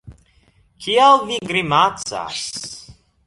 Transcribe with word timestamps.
Kial 0.85 1.19
vi 1.27 1.37
grimacas? 1.53 2.41